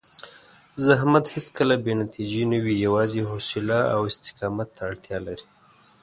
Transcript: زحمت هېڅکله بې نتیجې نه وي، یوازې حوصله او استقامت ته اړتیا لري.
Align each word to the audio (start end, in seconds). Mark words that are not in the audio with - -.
زحمت 0.85 1.25
هېڅکله 1.35 1.75
بې 1.83 1.93
نتیجې 2.01 2.43
نه 2.51 2.57
وي، 2.63 2.75
یوازې 2.85 3.21
حوصله 3.29 3.79
او 3.93 3.99
استقامت 4.11 4.69
ته 4.75 4.81
اړتیا 4.89 5.17
لري. 5.27 5.45